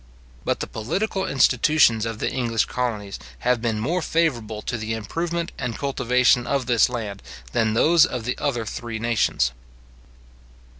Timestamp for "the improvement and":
4.75-5.77